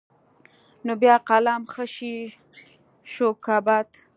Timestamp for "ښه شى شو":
1.73-3.27